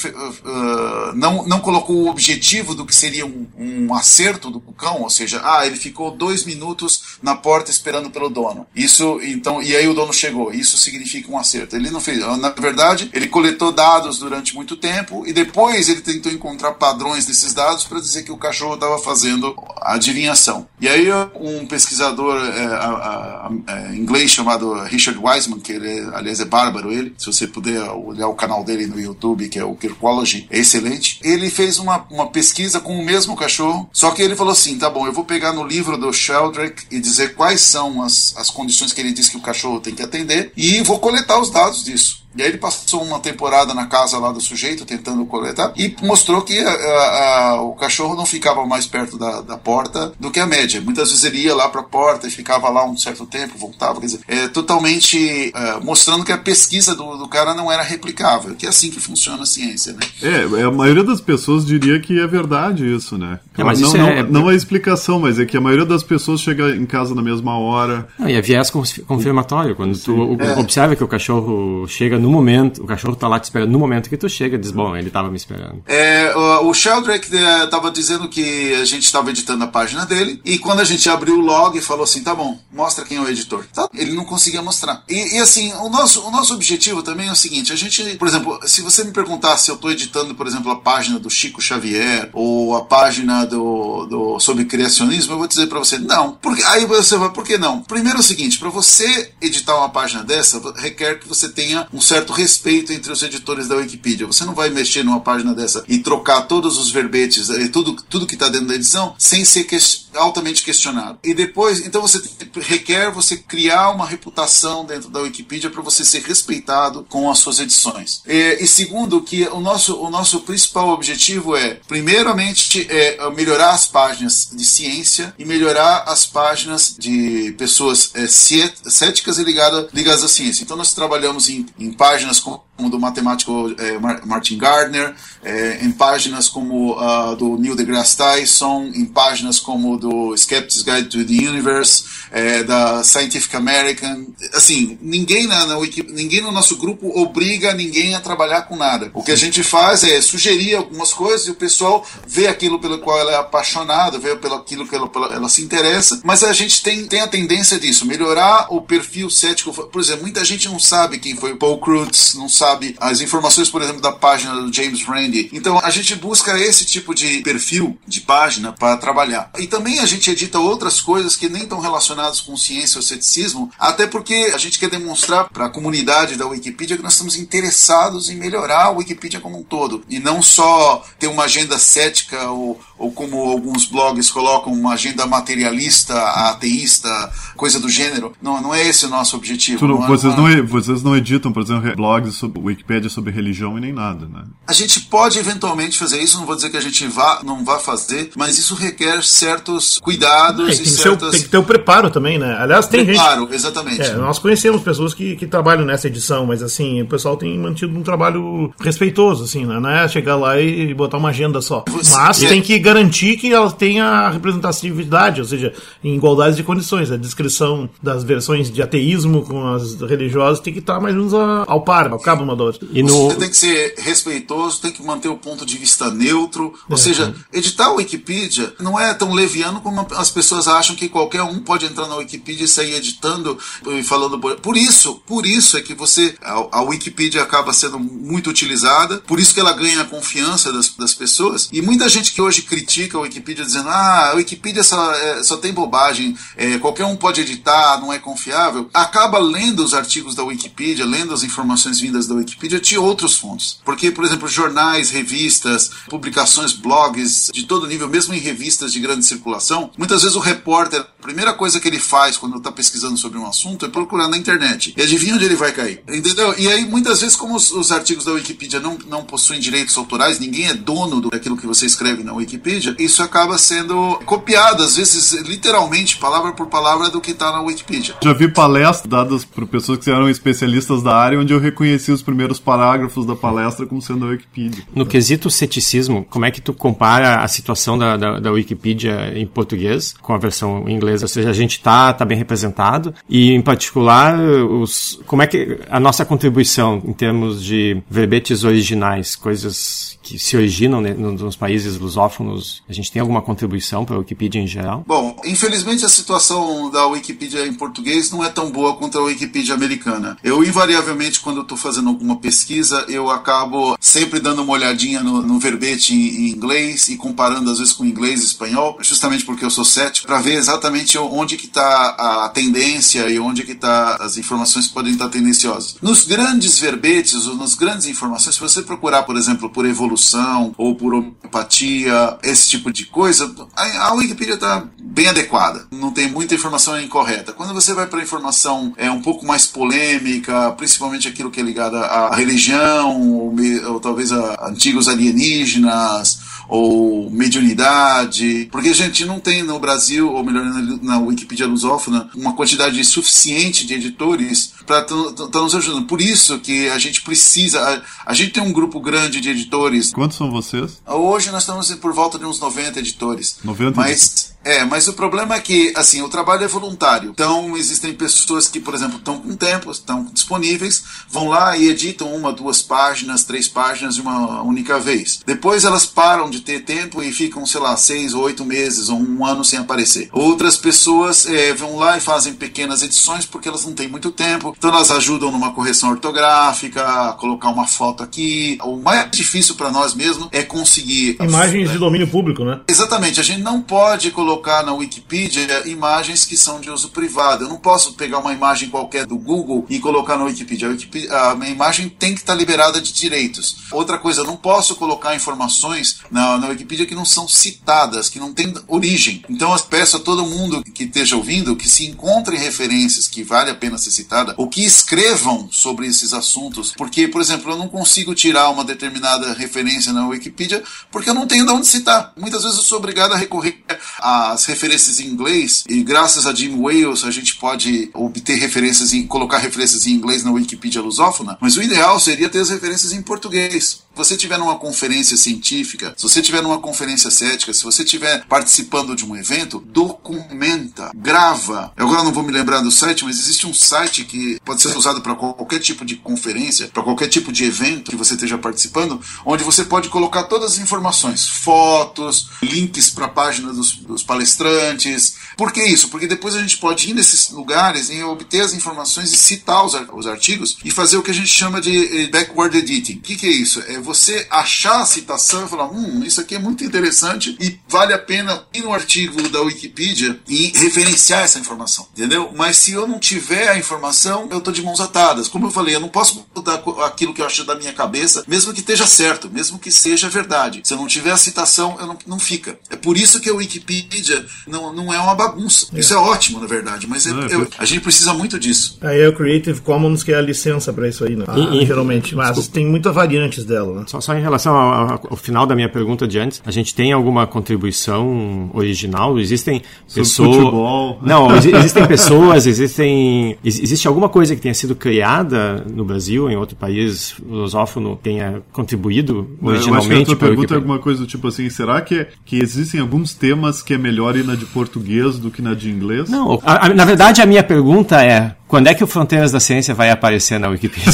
[0.45, 5.09] ah, não, não colocou o objetivo do que seria um, um acerto do cão, ou
[5.09, 8.67] seja, ah, ele ficou dois minutos na porta esperando pelo dono.
[8.75, 10.53] Isso, então, e aí o dono chegou.
[10.53, 11.77] Isso significa um acerto.
[11.77, 12.19] Ele não fez.
[12.39, 17.55] Na verdade, ele coletou dados durante muito tempo e depois ele tentou encontrar padrões desses
[17.55, 20.67] dados para dizer que o cachorro estava fazendo adivinhação.
[20.81, 25.89] E aí um pesquisador é, a, a, a, é, inglês chamado Richard Wiseman, que ele,
[25.89, 29.59] é, aliás é bárbaro ele, se você puder olhar o canal dele no YouTube, que
[29.59, 31.12] é o Kirkology, é excelente.
[31.23, 34.89] Ele fez uma, uma pesquisa com o mesmo cachorro, só que ele falou assim, tá
[34.89, 38.93] bom, eu vou pegar no livro do Sheldrake e dizer quais são as, as condições
[38.93, 42.22] que ele diz que o cachorro tem que atender e vou coletar os dados disso.
[42.37, 46.43] E aí ele passou uma temporada na casa lá do sujeito, tentando coletar, e mostrou
[46.43, 50.41] que a, a, a, o cachorro não ficava mais perto da, da, porta do que
[50.41, 50.81] a média.
[50.81, 54.01] Muitas vezes ele ia lá para a porta e ficava lá um certo tempo, voltava.
[54.01, 58.55] Quer dizer, é totalmente é, mostrando que a pesquisa do, do, cara não era replicável,
[58.55, 60.01] que é assim que funciona a ciência, né?
[60.23, 63.41] É, a maioria das pessoas diria que é verdade isso, né?
[63.57, 64.23] É, mas não, isso não, é...
[64.23, 67.59] não é explicação, mas é que a maioria das pessoas chega em casa na mesma
[67.59, 68.09] hora.
[68.19, 69.77] Não, e é viés confirmatório.
[69.77, 70.05] Quando Sim.
[70.05, 70.59] tu é.
[70.59, 74.09] observa que o cachorro chega no momento, o cachorro tá lá te esperando, no momento
[74.09, 75.83] que tu chega, diz, bom, ele tava me esperando.
[75.87, 80.41] É, o, o Sheldrake é, tava dizendo que a gente estava editando a página dele,
[80.45, 83.29] e quando a gente abriu o log, falou assim, tá bom, mostra quem é o
[83.29, 83.65] editor.
[83.73, 83.89] Tá?
[83.95, 85.03] Ele não conseguia mostrar.
[85.09, 88.29] E, e, assim, o nosso, o nosso objetivo também é o seguinte, a gente, por
[88.29, 91.61] exemplo, se você me perguntar se eu tô editando, por exemplo, a página do Chico
[91.61, 96.33] Xavier, ou a página do, do sobre criacionismo, eu vou dizer para você, não.
[96.33, 97.81] Porque, aí você vai, por que não?
[97.83, 102.01] Primeiro é o seguinte, para você editar uma página dessa, requer que você tenha um
[102.13, 104.27] certo respeito entre os editores da Wikipedia.
[104.27, 108.27] Você não vai mexer numa página dessa e trocar todos os verbetes, eh, tudo, tudo
[108.27, 109.79] que está dentro da edição, sem ser que,
[110.15, 111.19] altamente questionado.
[111.25, 112.21] E depois, então você
[112.61, 117.59] requer você criar uma reputação dentro da Wikipedia para você ser respeitado com as suas
[117.61, 118.23] edições.
[118.27, 123.87] E, e, segundo, que o nosso, o nosso principal objetivo é, primeiramente, é melhorar as
[123.87, 130.29] páginas de ciência e melhorar as páginas de pessoas é, céticas e ligadas, ligadas à
[130.29, 130.63] ciência.
[130.63, 136.49] Então nós trabalhamos em, em páginas como do matemático é, Martin Gardner, é, em páginas
[136.49, 142.05] como uh, do Neil deGrasse Tyson, em páginas como do Skeptic's Guide to the Universe,
[142.31, 144.27] é, da Scientific American.
[144.55, 149.11] Assim, ninguém, na, na Wiki, ninguém no nosso grupo obriga ninguém a trabalhar com nada.
[149.15, 152.99] O que a gente faz é sugerir algumas coisas e o pessoal vê aquilo pelo
[152.99, 156.83] qual ela é apaixonada, vê pelo aquilo que ela, ela se interessa, mas a gente
[156.83, 159.73] tem, tem a tendência disso, melhorar o perfil cético.
[159.73, 163.83] Por exemplo, muita gente não sabe quem foi Paul Cruz, não sabe as informações, por
[163.83, 165.51] exemplo, da página do James Randi.
[165.53, 169.51] Então a gente busca esse tipo de perfil de página para trabalhar.
[169.59, 173.71] E também a gente edita outras coisas que nem estão relacionadas com ciência ou ceticismo,
[173.79, 178.29] até porque a gente quer demonstrar para a comunidade da Wikipedia que nós estamos interessados
[178.29, 182.81] em melhorar a Wikipedia como um todo e não só ter uma agenda cética ou,
[182.99, 186.15] ou como alguns blogs colocam, uma agenda materialista,
[186.51, 187.09] ateísta,
[187.57, 188.33] coisa do gênero.
[188.43, 189.87] Não, não é esse o nosso objetivo.
[189.87, 193.81] não, é vocês, não, vocês não editam, por exemplo, blogs sobre Wikipedia sobre religião e
[193.81, 194.45] nem nada, né?
[194.67, 197.79] A gente pode eventualmente fazer isso, não vou dizer que a gente vá, não vá
[197.79, 201.31] fazer, mas isso requer certos cuidados é, e certas...
[201.31, 202.57] tem que ter o preparo também, né?
[202.59, 203.55] Aliás, tem preparo, gente...
[203.55, 204.03] exatamente.
[204.03, 207.97] É, nós conhecemos pessoas que, que trabalham nessa edição, mas assim, o pessoal tem mantido
[207.97, 209.79] um trabalho respeitoso, assim, né?
[209.79, 211.85] Não é chegar lá e botar uma agenda só.
[211.89, 212.49] Você, mas é...
[212.49, 217.11] tem que garantir que ela tenha representatividade, ou seja, em igualdade de condições.
[217.11, 221.35] A descrição das versões de ateísmo com as religiosas tem que estar mais ou menos
[221.67, 222.87] ao par, ao cabo uma da outra.
[222.93, 223.31] E no...
[223.31, 226.75] Você tem que ser respeitoso, tem que manter o ponto de vista neutro.
[226.89, 231.09] Ou é, seja, editar a Wikipedia não é tão leviano como as pessoas acham que
[231.09, 234.39] qualquer um pode entrar na Wikipedia e sair editando e falando.
[234.39, 236.35] Por isso, por isso é que você.
[236.43, 240.89] A, a Wikipedia acaba sendo muito utilizada, por isso que ela ganha a confiança das,
[240.91, 241.69] das pessoas.
[241.73, 245.57] E muita gente que hoje critica a Wikipedia dizendo: ah, a Wikipedia só, é, só
[245.57, 250.45] tem bobagem, é, qualquer um pode editar, não é confiável, acaba lendo os artigos da
[250.45, 253.81] Wikipedia, lendo as informações vindas da Wikipedia de outros fontes.
[253.85, 259.25] Porque, por exemplo, jornais, revistas, publicações, blogs de todo nível, mesmo em revistas de grande
[259.25, 263.39] circulação, muitas vezes o repórter, a primeira coisa que ele faz quando está pesquisando sobre
[263.39, 264.95] um assunto é procurar na internet.
[264.97, 266.03] E adivinha onde ele vai cair?
[266.09, 266.55] Entendeu?
[266.59, 270.39] E aí, muitas vezes, como os, os artigos da Wikipedia não, não possuem direitos autorais,
[270.39, 274.97] ninguém é dono do, daquilo que você escreve na Wikipedia, isso acaba sendo copiado, às
[274.97, 278.15] vezes, literalmente, palavra por palavra, do que está na Wikipedia.
[278.23, 282.23] Já vi palestras dadas por pessoas que eram especialistas da área, onde eu reconheci os
[282.23, 284.85] primeiros parágrafos da palestra como sendo a Wikipedia.
[284.95, 289.47] No quesito ceticismo, como é que tu compara a situação da, da, da Wikipedia em
[289.47, 291.23] português com a versão em inglês?
[291.23, 295.79] Ou seja, a gente está tá bem representado e, em particular, os, como é que
[295.91, 302.83] a nossa contribuição em termos de verbetes originais, coisas que se originam nos países lusófonos,
[302.89, 305.05] a gente tem alguma contribuição para a Wikipedia em geral?
[305.07, 309.75] Bom, infelizmente a situação da Wikipedia em português não é tão boa quanto a Wikipedia
[309.75, 310.37] americana.
[310.43, 315.59] Eu, invariavelmente, quando estou fazendo alguma pesquisa, eu acabo sempre dando uma olhadinha no, no
[315.59, 319.71] verbete em, em, inglês e comparando às vezes com inglês e espanhol, justamente porque eu
[319.71, 324.37] sou cético, para ver exatamente onde que está a tendência e onde que está as
[324.37, 325.97] informações que podem estar tendenciosas.
[326.01, 330.95] Nos grandes verbetes, ou nas grandes informações, se você procurar, por exemplo, por evolução ou
[330.95, 335.87] por homeopatia, esse tipo de coisa, a, a Wikipedia está bem adequada.
[335.91, 337.53] Não tem muita informação incorreta.
[337.53, 341.97] Quando você vai para informação é um pouco mais polêmica, principalmente aquilo que é ligado
[341.97, 343.55] à religião, ou,
[343.89, 346.41] ou talvez a antigos alienígenas,
[346.73, 350.65] ou mediunidade, porque a gente não tem no Brasil, ou melhor,
[351.03, 356.07] na, Wikipedia lusófona, uma quantidade suficiente de editores para estar nos ajudando.
[356.07, 360.15] Por isso que a gente precisa, a, a, gente tem um grupo grande de editores.
[360.15, 361.03] Quantos são vocês?
[361.07, 363.59] Hoje nós estamos por volta de uns 90 editores.
[363.63, 363.95] 90?
[363.95, 367.31] Mas, é, mas o problema é que, assim, o trabalho é voluntário.
[367.31, 372.35] Então, existem pessoas que, por exemplo, estão com tempo, estão disponíveis, vão lá e editam
[372.35, 375.41] uma, duas páginas, três páginas de uma única vez.
[375.45, 379.19] Depois elas param de ter tempo e ficam, sei lá, seis ou oito meses ou
[379.19, 380.29] um ano sem aparecer.
[380.33, 384.75] Outras pessoas é, vão lá e fazem pequenas edições porque elas não têm muito tempo,
[384.77, 388.79] então elas ajudam numa correção ortográfica, colocar uma foto aqui.
[388.83, 391.37] O mais difícil para nós mesmo é conseguir.
[391.41, 392.81] Imagens de domínio público, né?
[392.89, 397.65] Exatamente, a gente não pode colocar na Wikipedia imagens que são de uso privado.
[397.65, 400.89] Eu não posso pegar uma imagem qualquer do Google e colocar na Wikipedia.
[400.89, 403.77] A, Wikipedia, a minha imagem tem que estar liberada de direitos.
[403.91, 408.39] Outra coisa, eu não posso colocar informações na na, Wikipedia que não são citadas, que
[408.39, 409.45] não têm origem.
[409.49, 413.71] Então eu peço a todo mundo que esteja ouvindo que se encontrem referências que vale
[413.71, 417.89] a pena ser citada, ou que escrevam sobre esses assuntos, porque, por exemplo, eu não
[417.89, 422.33] consigo tirar uma determinada referência na Wikipedia porque eu não tenho de onde citar.
[422.37, 423.83] Muitas vezes eu sou obrigado a recorrer
[424.19, 429.27] às referências em inglês, e graças a Jim Wales a gente pode obter referências em
[429.27, 433.23] colocar referências em inglês na Wikipedia lusófona, mas o ideal seria ter as referências em
[433.23, 434.02] português.
[434.13, 438.45] Se você tiver numa conferência científica, se você estiver numa conferência cética, se você estiver
[438.47, 441.91] participando de um evento, documenta, grava.
[441.97, 444.95] Eu agora não vou me lembrar do site, mas existe um site que pode ser
[444.95, 449.19] usado para qualquer tipo de conferência, para qualquer tipo de evento que você esteja participando,
[449.47, 455.37] onde você pode colocar todas as informações, fotos, links para a página dos, dos palestrantes.
[455.57, 456.11] Por que isso?
[456.11, 459.95] Porque depois a gente pode ir nesses lugares e obter as informações e citar os,
[460.13, 463.15] os artigos e fazer o que a gente chama de eh, backward editing.
[463.15, 463.81] O que, que é isso?
[463.81, 468.13] É você achar a citação e falar, hum, isso aqui é muito interessante e vale
[468.13, 472.53] a pena ir no artigo da Wikipedia e referenciar essa informação, entendeu?
[472.55, 475.49] Mas se eu não tiver a informação, eu estou de mãos atadas.
[475.49, 478.73] Como eu falei, eu não posso mudar aquilo que eu acho da minha cabeça, mesmo
[478.73, 480.81] que esteja certo, mesmo que seja verdade.
[480.85, 482.79] Se eu não tiver a citação, eu não, não fica.
[482.91, 485.87] É por isso que a Wikipedia não, não é uma bagunça.
[485.95, 486.01] É.
[486.01, 488.99] Isso é ótimo, na verdade, mas é, é, a gente precisa muito disso.
[489.01, 491.45] Aí é o Creative Commons que é a licença para isso aí, né?
[491.49, 492.35] Ah, geralmente.
[492.35, 492.75] Mas desculpa.
[492.75, 493.92] tem muitas variantes dela.
[493.95, 494.05] Né?
[494.07, 497.13] Só, só, em relação ao, ao, final da minha pergunta de antes, a gente tem
[497.13, 499.39] alguma contribuição original?
[499.39, 501.17] Existem pessoas.
[501.23, 503.57] Não, existem pessoas, existem.
[503.65, 509.57] Existe alguma coisa que tenha sido criada no Brasil, em outro país lusófono, tenha contribuído
[509.63, 509.89] originalmente?
[509.89, 512.59] Eu acho que a tua pergunta é alguma coisa do tipo assim: será que, que
[512.59, 516.29] existem alguns temas que é melhor ir na de português do que na de inglês?
[516.29, 519.61] Não, a, a, na verdade a minha pergunta é: quando é que o Fronteiras da
[519.61, 521.13] Ciência vai aparecer na Wikipedia?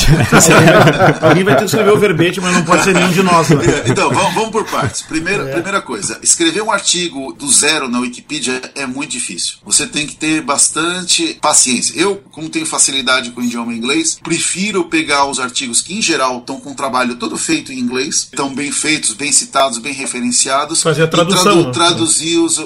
[1.21, 3.49] Alguém vai ter que escrever o verbete, mas não pode ser nenhum de nós.
[3.49, 3.57] Né?
[3.87, 5.03] Então, vamos, vamos, por partes.
[5.03, 5.55] Primeira, é.
[5.55, 9.57] primeira coisa, escrever um artigo do zero na Wikipedia é muito difícil.
[9.65, 12.01] Você tem que ter bastante paciência.
[12.01, 16.39] Eu, como tenho facilidade com o idioma inglês, prefiro pegar os artigos que, em geral,
[16.39, 20.81] estão com o trabalho todo feito em inglês, estão bem feitos, bem citados, bem referenciados,
[20.81, 22.57] Fazer a tradução, e tradu traduzir os,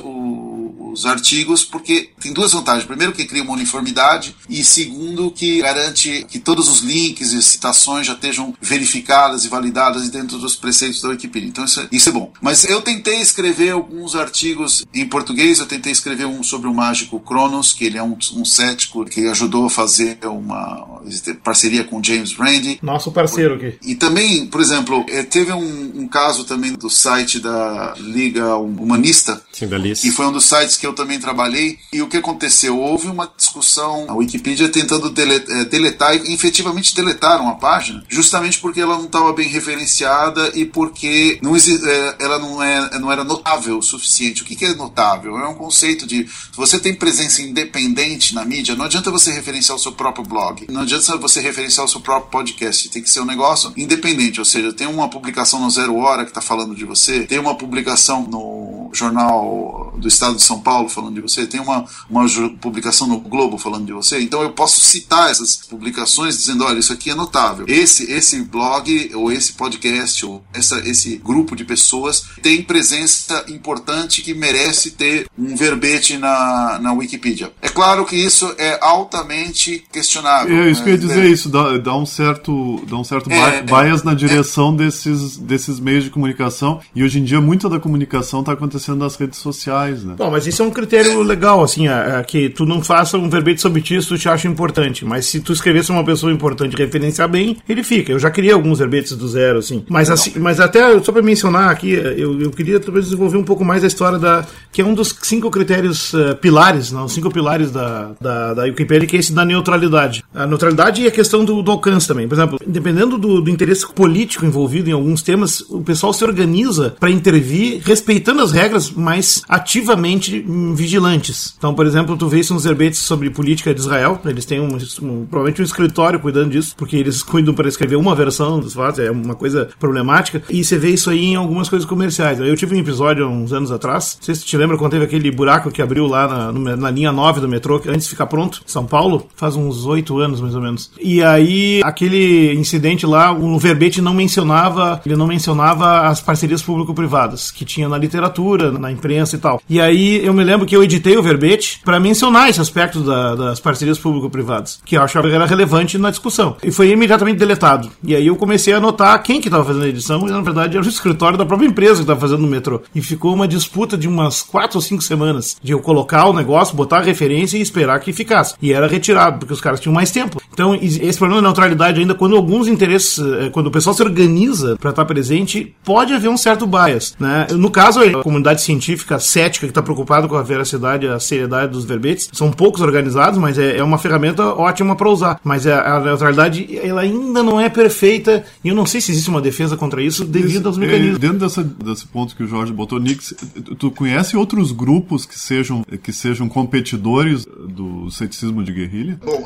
[0.93, 2.85] os artigos, porque tem duas vantagens.
[2.85, 8.07] Primeiro, que cria uma uniformidade, e segundo, que garante que todos os links e citações
[8.07, 11.49] já estejam verificadas e validadas dentro dos preceitos da Wikipedia.
[11.49, 12.33] Então, isso é, isso é bom.
[12.41, 17.21] Mas eu tentei escrever alguns artigos em português, eu tentei escrever um sobre o mágico
[17.21, 21.03] Cronos, que ele é um, um cético que ajudou a fazer uma
[21.43, 22.79] parceria com James Randi.
[22.83, 23.79] Nosso parceiro aqui.
[23.83, 29.43] E também, por exemplo, eh, teve um, um caso também do site da Liga Humanista,
[29.53, 31.79] Sim, da que foi um dos sites que eu também trabalhei.
[31.93, 32.77] E o que aconteceu?
[32.77, 38.81] Houve uma discussão, a Wikipedia tentando eh, deletar, e efetivamente deletaram a página, justamente porque
[38.81, 43.79] ela não estava bem referenciada e porque não eh, ela não, é, não era notável
[43.79, 44.43] o suficiente.
[44.43, 45.39] O que, que é notável?
[45.39, 49.77] É um conceito de se você tem presença independente na mídia, não adianta você referenciar
[49.77, 53.21] o seu próprio blog, não adianta você referenciar o seu próprio podcast, tem que ser
[53.21, 56.85] um negócio independente, ou seja, tem uma publicação no Zero Hora que está falando de
[56.85, 61.61] você, tem uma publicação no jornal do estado de São Paulo falando de você, tem
[61.61, 62.27] uma, uma
[62.61, 66.93] publicação no Globo falando de você, então eu posso citar essas publicações dizendo, olha, isso
[66.93, 67.65] aqui é notável.
[67.69, 74.23] Esse, esse blog, ou esse podcast, ou essa, esse grupo de pessoas tem presença importante
[74.23, 77.53] que merece ter um verbete na, na Wikipedia.
[77.61, 80.57] É claro que isso é altamente questionável.
[80.57, 81.07] É isso que eu ia né?
[81.07, 81.29] dizer, é.
[81.29, 85.81] isso dá, dá um certo, dá um certo é, bias na direção é, desses, desses
[85.81, 90.05] meios de comunicação, e hoje em dia muita da comunicação está acontecendo nas redes sociais,
[90.05, 90.15] né?
[90.17, 93.29] Bom, mas isso é um critério legal, assim, é, é, que tu não faça um
[93.29, 96.75] verbete sobre ti se tu te acha importante, mas se tu escrevesse uma pessoa importante
[96.75, 98.13] e referenciar bem, ele fica.
[98.13, 99.85] Eu já queria alguns verbetes do zero, assim.
[99.89, 103.65] Mas, assim, mas até, só para mencionar aqui, eu, eu queria talvez desenvolver um pouco
[103.65, 104.45] mais a história da.
[104.71, 108.63] que é um dos cinco critérios uh, pilares, não, os cinco pilares da, da, da
[108.63, 110.25] Wikipedia, que é esse da neutralidade.
[110.35, 112.29] A neutralidade e a questão do, do alcance também.
[112.29, 116.95] Por exemplo, dependendo do, do interesse político envolvido em alguns temas, o pessoal se organiza
[116.99, 121.55] para intervir respeitando as regras, mas ativamente hum, vigilantes.
[121.57, 124.77] Então, por exemplo, tu vê isso nos verbetes sobre política de Israel, eles têm um,
[124.77, 129.01] um, provavelmente um escritório cuidando disso, porque eles cuidam para escrever uma versão dos fatos,
[129.01, 132.39] é uma coisa problemática, e você vê isso aí em algumas coisas comerciais.
[132.39, 135.31] Eu tive um episódio uns anos atrás, não sei se te lembra quando teve aquele
[135.31, 138.85] buraco que abriu lá na, na linha 9 do metrô, antes de ficar pronto, São
[138.85, 140.91] Paulo, faz uns oito anos mais ou menos.
[141.01, 147.51] E aí, aquele incidente lá, o verbete não mencionava, ele não mencionava as parcerias público-privadas
[147.51, 149.61] que tinha na literatura, na imprensa e tal.
[149.69, 153.35] E aí eu me lembro que eu editei o verbete para mencionar esse aspecto da,
[153.35, 156.57] das parcerias público-privadas, que eu achava que era relevante na discussão.
[156.63, 157.91] E foi imediatamente deletado.
[158.03, 160.77] E aí eu comecei a notar quem que estava fazendo a edição, e na verdade
[160.77, 162.83] era o escritório da própria empresa que estava fazendo no metrô.
[162.95, 166.77] E ficou uma disputa de umas quatro ou cinco semanas de eu colocar o negócio,
[166.77, 168.55] botar a referência e esperar que ficasse.
[168.61, 170.41] E era retirado, porque os caras tinham mais tempo.
[170.53, 174.77] Então, esse problema da neutralidade, ainda quando alguns interesses, eh, quando o pessoal se organiza
[174.77, 177.15] para estar presente, pode haver um certo bias.
[177.19, 177.47] Né?
[177.53, 181.73] No caso, a comunidade científica cética que está preocupada com a veracidade e a seriedade
[181.73, 185.39] dos verbetes, são poucos organizados, mas é, é uma ferramenta ótima para usar.
[185.45, 189.29] Mas a, a, neutralidade, ela ainda não é perfeita, e eu não sei se existe
[189.29, 191.17] uma defesa contra isso devido Esse, aos mecanismos.
[191.17, 193.35] É, dentro dessa, desse ponto que o Jorge botou, Nix,
[193.79, 199.21] tu conhece outros grupos que sejam, que sejam competidores do ceticismo de guerrilha?
[199.23, 199.45] Bom,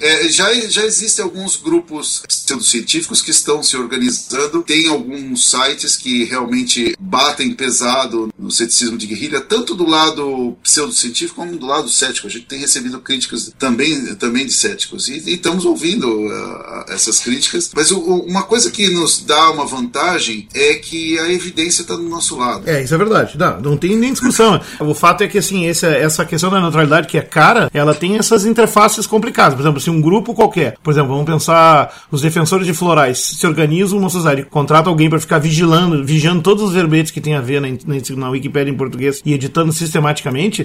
[0.00, 6.24] é, já, já existem alguns grupos pseudocientíficos que estão se organizando, tem alguns sites que
[6.24, 10.17] realmente batem pesado no ceticismo de guerrilha, tanto do lado
[10.62, 12.26] pseudocientífico como do lado cético.
[12.26, 17.20] A gente tem recebido críticas também, também de céticos e, e estamos ouvindo uh, essas
[17.20, 17.70] críticas.
[17.74, 22.02] Mas o, uma coisa que nos dá uma vantagem é que a evidência está do
[22.02, 22.68] nosso lado.
[22.68, 23.38] É, isso é verdade.
[23.38, 24.60] Não, não tem nem discussão.
[24.80, 28.16] o fato é que assim, essa, essa questão da neutralidade que é cara, ela tem
[28.16, 29.54] essas interfaces complicadas.
[29.54, 33.46] Por exemplo, se um grupo qualquer, por exemplo, vamos pensar os defensores de florais se
[33.46, 37.40] organizam uma sociedade, contrata alguém para ficar vigilando, vigiando todos os verbetes que tem a
[37.40, 40.07] ver na, na, na Wikipedia em português e editando sistematicamente,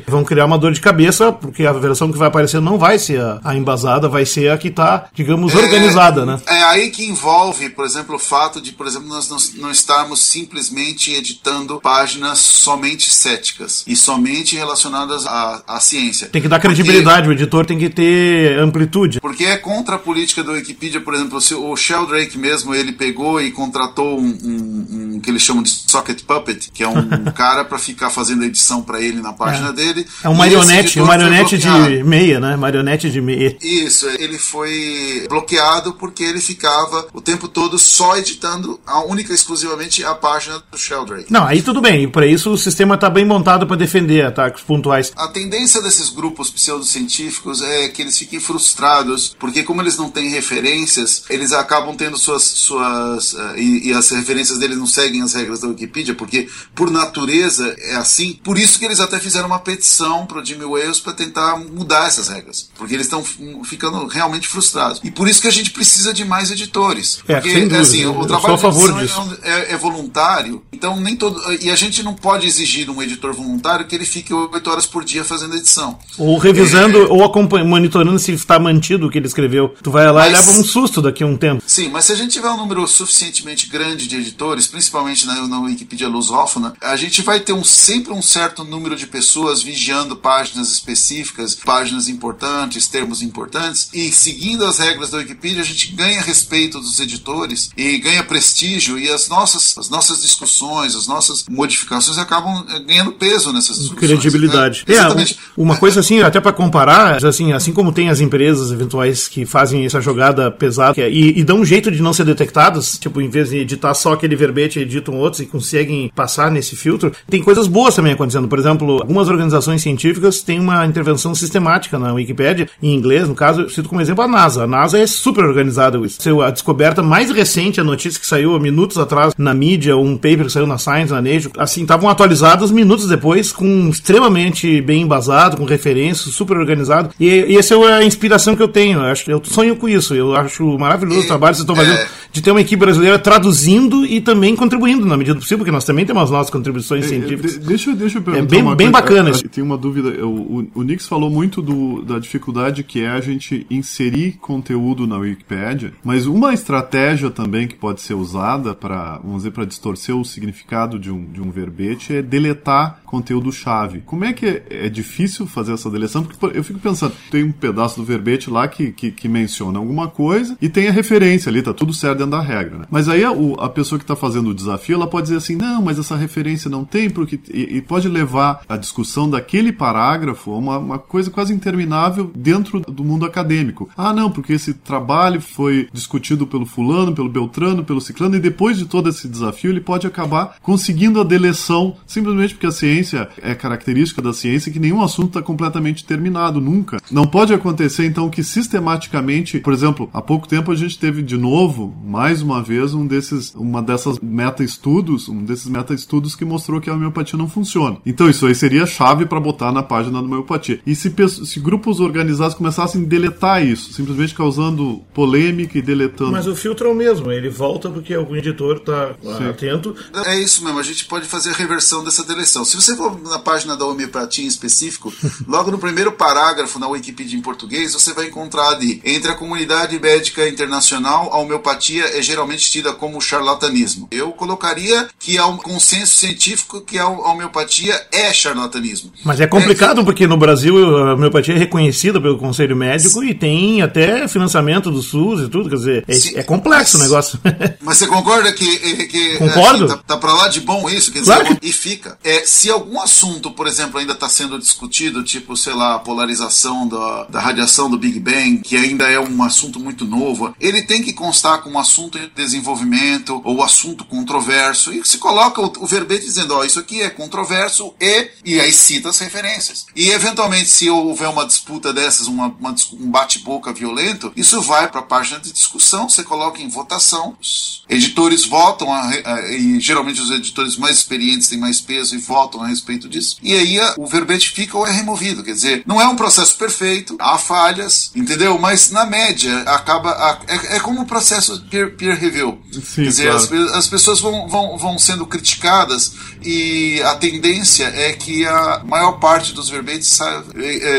[0.07, 3.21] vão criar uma dor de cabeça, porque a versão que vai aparecer não vai ser
[3.21, 6.39] a, a embasada, vai ser a que está, digamos, é, organizada, né?
[6.47, 10.19] É aí que envolve, por exemplo, o fato de, por exemplo, nós não, não estarmos
[10.19, 16.27] simplesmente editando páginas somente céticas e somente relacionadas à, à ciência.
[16.27, 19.19] Tem que dar credibilidade, porque, o editor tem que ter amplitude.
[19.19, 23.51] Porque é contra a política do Wikipedia, por exemplo, o Sheldrake mesmo, ele pegou e
[23.51, 27.77] contratou um, um, um que eles chamam de socket puppet, que é um cara para
[27.77, 29.73] ficar fazendo edição para ele na página é.
[29.73, 30.07] dele.
[30.23, 32.55] É um marionete, um marionete de meia, né?
[32.55, 33.57] Marionete de meia.
[33.61, 40.03] Isso, ele foi bloqueado porque ele ficava o tempo todo só editando a única exclusivamente
[40.03, 41.31] a página do Sheldrake.
[41.31, 45.11] Não, aí tudo bem, para isso o sistema está bem montado para defender ataques pontuais.
[45.15, 50.29] A tendência desses grupos pseudocientíficos é que eles fiquem frustrados, porque como eles não têm
[50.29, 55.33] referências, eles acabam tendo suas suas uh, e, e as referências deles não seguem as
[55.33, 58.39] regras da Wikipedia, porque por natureza é assim.
[58.43, 62.07] Por isso que eles até fizeram uma petição para o Jimmy Wales para tentar mudar
[62.07, 63.23] essas regras, porque eles estão
[63.63, 65.01] ficando realmente frustrados.
[65.03, 67.19] E por isso que a gente precisa de mais editores.
[67.27, 71.41] É, porque dúvida, assim, o trabalho de edição é, é, é, voluntário, então nem todo
[71.61, 75.03] e a gente não pode exigir um editor voluntário que ele fique oito horas por
[75.03, 75.97] dia fazendo edição.
[76.17, 79.73] Ou revisando é, ou acompanhando, monitorando se está mantido o que ele escreveu.
[79.81, 81.63] Tu vai lá mas, e leva um susto daqui a um tempo.
[81.65, 84.92] Sim, mas se a gente tiver um número suficientemente grande de editores, principalmente
[85.25, 89.61] na, na Wikipedia lusófona, a gente vai ter um, sempre um certo número de pessoas
[89.61, 95.93] vigiando páginas específicas, páginas importantes, termos importantes, e seguindo as regras da Wikipedia, a gente
[95.93, 101.45] ganha respeito dos editores e ganha prestígio, e as nossas, as nossas discussões, as nossas
[101.49, 103.99] modificações acabam eh, ganhando peso nessas discussões.
[103.99, 104.85] Credibilidade.
[104.87, 104.95] Né?
[104.95, 109.45] É, uma coisa assim, até para comparar, assim, assim como tem as empresas eventuais que
[109.45, 113.29] fazem essa jogada pesada e, e dão um jeito de não ser detectadas, tipo, em
[113.29, 117.67] vez de editar só aquele verbete, acreditam outros e conseguem passar nesse filtro, tem coisas
[117.67, 118.47] boas também acontecendo.
[118.47, 123.61] Por exemplo, algumas organizações científicas têm uma intervenção sistemática na Wikipédia, em inglês, no caso,
[123.61, 124.63] eu cito como exemplo a NASA.
[124.63, 125.99] A NASA é super organizada.
[126.45, 130.51] A descoberta mais recente, a notícia que saiu minutos atrás na mídia, um paper que
[130.51, 135.65] saiu na Science, na Nature, assim, estavam atualizados minutos depois, com extremamente bem embasado, com
[135.65, 137.11] referências, super organizado.
[137.19, 138.99] E, e essa é a inspiração que eu tenho.
[138.99, 140.13] Eu, acho, eu sonho com isso.
[140.13, 142.07] Eu acho maravilhoso o trabalho que vocês estão fazendo é...
[142.33, 145.85] de ter uma equipe brasileira traduzindo e também contribuindo na medida do possível, porque nós
[145.85, 147.57] também temos as nossas contribuições é, científicas.
[147.59, 148.45] Deixa, deixa eu perguntar.
[148.45, 149.05] É bem, uma bem coisa.
[149.05, 149.47] bacana isso.
[149.47, 150.25] Tem uma dúvida.
[150.25, 155.05] O, o, o Nix falou muito do, da dificuldade que é a gente inserir conteúdo
[155.05, 160.15] na Wikipedia, mas uma estratégia também que pode ser usada para, vamos dizer, para distorcer
[160.15, 164.01] o significado de um, de um verbete é deletar conteúdo-chave.
[164.07, 166.23] Como é que é, é, difícil fazer essa deleção?
[166.23, 170.07] Porque eu fico pensando, tem um pedaço do verbete lá que, que, que menciona alguma
[170.07, 172.85] coisa e tem a referência ali, tá tudo certo da regra, né?
[172.89, 175.81] Mas aí a, a pessoa que está fazendo o desafio, ela pode dizer assim, não,
[175.81, 180.57] mas essa referência não tem, porque e, e pode levar a discussão daquele parágrafo a
[180.57, 183.89] uma, uma coisa quase interminável dentro do mundo acadêmico.
[183.95, 188.77] Ah, não, porque esse trabalho foi discutido pelo fulano, pelo beltrano, pelo ciclano, e depois
[188.77, 193.53] de todo esse desafio, ele pode acabar conseguindo a deleção, simplesmente porque a ciência é
[193.55, 196.97] característica da ciência que nenhum assunto está completamente terminado, nunca.
[197.11, 201.37] Não pode acontecer, então, que sistematicamente, por exemplo, há pouco tempo a gente teve de
[201.37, 206.87] novo, mais uma vez, um desses, uma dessas meta-estudos, um desses meta-estudos que mostrou que
[206.87, 207.97] a homeopatia não funciona.
[208.05, 210.79] Então, isso aí seria chave para botar na página da homeopatia.
[210.85, 211.11] E se,
[211.43, 216.33] se grupos organizados começassem a deletar isso, simplesmente causando polêmica e deletando.
[216.33, 219.15] Mas o filtro é o mesmo, ele volta porque algum editor está
[219.49, 219.95] atento.
[220.27, 222.63] É isso mesmo, a gente pode fazer a reversão dessa deleção.
[222.63, 225.11] Se você for na página da homeopatia em específico,
[225.49, 229.99] logo no primeiro parágrafo na Wikipedia em português, você vai encontrar ali, entre a comunidade
[229.99, 234.07] médica internacional, a homeopatia é geralmente tida como charlatanismo.
[234.11, 239.11] Eu colocaria que há um consenso científico que a homeopatia é charlatanismo.
[239.23, 243.29] Mas é complicado é, porque no Brasil a homeopatia é reconhecida pelo Conselho Médico sim.
[243.29, 247.09] e tem até financiamento do SUS e tudo, quer dizer, é, é complexo mas, o
[247.09, 247.39] negócio.
[247.81, 249.85] Mas você concorda que, que Concordo.
[249.85, 251.11] Assim, tá, tá pra lá de bom isso?
[251.11, 251.67] Quer claro dizer, que...
[251.67, 252.17] e fica.
[252.23, 256.87] É, se algum assunto, por exemplo, ainda está sendo discutido, tipo, sei lá, a polarização
[256.87, 261.01] da, da radiação do Big Bang, que ainda é um assunto muito novo, ele tem
[261.01, 264.91] que constar como assunto em desenvolvimento ou assunto controverso.
[264.91, 268.73] E se coloca o, o verbete dizendo, ó, isso aqui é controverso e, e aí
[268.73, 269.85] cita as referências.
[269.95, 275.01] E eventualmente, se houver uma disputa dessas, uma, uma um bate-boca violento, isso vai para
[275.01, 280.21] a página de discussão, você coloca em votação, os editores votam, a, a, e geralmente
[280.21, 283.95] os editores mais experientes têm mais peso e votam a respeito disso, e aí a,
[283.97, 285.43] o verbete fica ou é removido.
[285.43, 288.57] Quer dizer, não é um processo perfeito, há falhas, entendeu?
[288.57, 290.39] Mas na média acaba.
[290.47, 292.59] é, é como o processo peer, peer review.
[292.71, 293.65] Sim, Quer dizer, claro.
[293.65, 299.13] as, as pessoas vão, vão, vão sendo criticadas e a tendência é que a maior
[299.13, 300.19] parte dos verbetes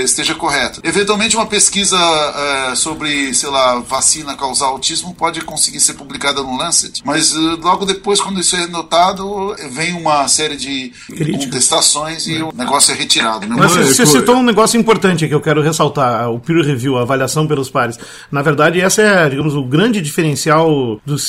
[0.02, 0.80] esteja correta.
[0.82, 6.56] Eventualmente, uma pesquisa é, sobre, sei lá, vacina causar autismo pode conseguir ser publicada no
[6.56, 11.38] Lancet, mas logo depois, quando isso é notado, vem uma série de Crítica.
[11.38, 12.42] contestações e é.
[12.42, 13.46] o negócio é retirado.
[13.46, 13.54] Né?
[13.56, 17.46] Mas você citou um negócio importante que eu quero ressaltar, o peer review, a avaliação
[17.46, 17.98] pelos pares.
[18.30, 20.63] Na verdade, essa é, digamos, o grande diferencial